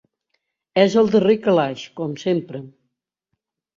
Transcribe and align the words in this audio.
És 0.83 0.95
al 1.01 1.11
darrer 1.15 1.37
calaix, 1.45 1.85
com 2.01 2.17
sempre. 2.25 2.63